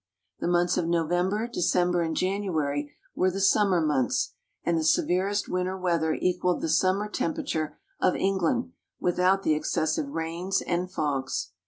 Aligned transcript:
The 0.39 0.47
months 0.47 0.77
of 0.79 0.87
November, 0.87 1.47
December 1.47 2.01
and 2.01 2.17
January 2.17 2.91
were 3.15 3.29
the 3.29 3.39
summer 3.39 3.79
months, 3.79 4.33
and 4.63 4.75
the 4.75 4.83
severest 4.83 5.47
winter 5.47 5.77
weather 5.77 6.15
equaled 6.15 6.61
the 6.61 6.69
summer 6.69 7.07
temperature 7.07 7.77
of 7.99 8.15
England, 8.15 8.71
vrithout 8.99 9.43
the 9.43 9.53
excessive 9.53 10.09
rains 10.09 10.59
and 10.63 10.91
fogs. 10.91 11.51